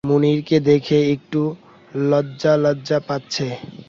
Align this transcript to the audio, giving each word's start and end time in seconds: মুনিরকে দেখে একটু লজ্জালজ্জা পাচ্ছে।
মুনিরকে 0.07 0.57
দেখে 0.69 0.97
একটু 1.13 1.41
লজ্জালজ্জা 2.03 2.99
পাচ্ছে। 3.07 3.47